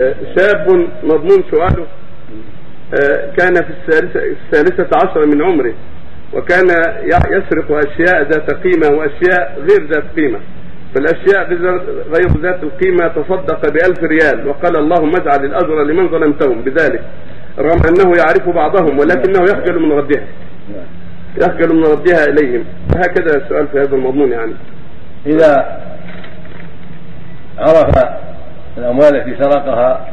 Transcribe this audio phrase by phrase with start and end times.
[0.00, 1.86] شاب مضمون سؤاله
[2.94, 5.74] آه، كان في الثالثة, الثالثة عشر من عمره
[6.32, 6.66] وكان
[7.30, 10.38] يسرق أشياء ذات قيمة وأشياء غير ذات قيمة.
[10.94, 11.52] فالأشياء
[12.14, 17.02] غير ذات القيمة تصدق بألف ريال وقال اللهم اجعل الأجر لمن ظلمتهم بذلك
[17.58, 20.26] رغم أنه يعرف بعضهم ولكنه يخجل من ردها
[21.36, 22.64] يخجل من ردها إليهم.
[22.96, 24.54] هكذا السؤال في هذا المضمون يعني.
[25.26, 25.80] إذا
[27.58, 28.23] عرف
[28.78, 30.06] الأموال التي سرقها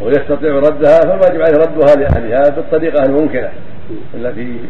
[0.00, 3.48] ويستطيع ردها فالواجب عليه ردها لأهلها بالطريقة الممكنة
[4.14, 4.60] التي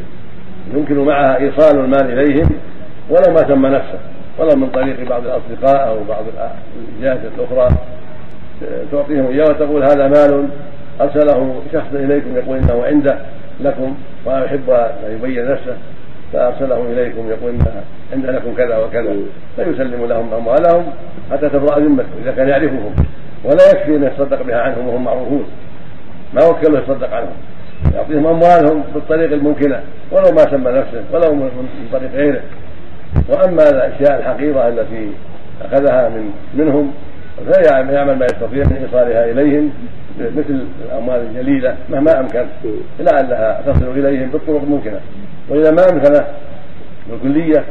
[0.74, 2.50] يمكن معها إيصال المال إليهم
[3.10, 3.98] ولو ما سمى نفسه
[4.38, 6.24] ولو من طريق بعض الأصدقاء أو بعض
[6.96, 7.76] الجهات الأخرى.
[8.92, 10.48] تعطيهم إياه وتقول هذا مال
[11.00, 13.18] أرسله شخص إليكم يقول إنه عنده
[13.60, 13.94] لكم
[14.26, 15.76] ويحب أن يبين نفسه
[16.32, 17.82] فأرسله إليكم يقول إن
[18.12, 19.16] عند لكم كذا وكذا
[19.56, 20.84] فيسلم لهم أموالهم
[21.32, 22.94] حتى تبرأ ذمته إذا كان يعرفهم.
[23.44, 25.46] ولا يكفي أن يتصدق بها عنهم وهم معروفون.
[26.34, 27.36] ما وكله يتصدق عنهم؟
[27.94, 29.80] يعطيهم أموالهم بالطريق الممكنة
[30.12, 32.40] ولو ما سمى نفسه ولو من طريق غيره.
[33.28, 35.12] وأما الأشياء الحقيرة التي
[35.62, 36.92] أخذها من منهم
[37.52, 39.70] فيعمل ما يستطيع من إيصالها إليهم
[40.20, 42.46] مثل الأموال الجليلة مهما أمكن
[43.00, 45.00] لعلها تصل إليهم بالطرق الممكنة.
[45.48, 46.24] وإذا ما أمكن
[47.10, 47.64] بالكلية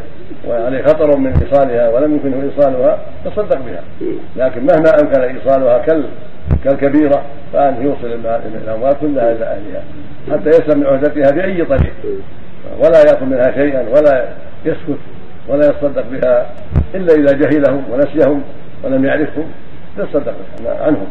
[0.48, 3.84] وعليه خطر من إيصالها ولم يمكنه إيصالها تصدق بها.
[4.36, 6.06] لكن مهما أمكن إيصالها كال
[6.64, 7.22] كالكبيرة
[7.54, 8.20] فأن يوصل
[8.64, 9.84] الأموال كلها إلى أهلها
[10.32, 11.94] حتى يسلم من عهدتها بأي طريق.
[12.80, 14.28] ولا يأخذ منها شيئا ولا
[14.66, 15.00] يسكت
[15.48, 16.46] ولا يتصدق بها
[16.96, 18.42] إلا إذا جهلهم ونسيهم
[18.84, 19.46] ولم يعرفهم.
[19.98, 20.34] يتصدق
[20.66, 21.08] عنهم.